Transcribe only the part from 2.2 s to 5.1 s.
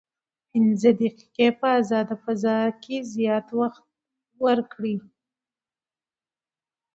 فضا کې زیات وخت ورکړئ.